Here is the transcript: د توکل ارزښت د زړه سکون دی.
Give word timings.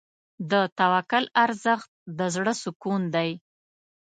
د 0.51 0.53
توکل 0.79 1.23
ارزښت 1.43 1.89
د 2.17 2.19
زړه 2.35 2.53
سکون 2.63 3.01
دی. 3.15 3.29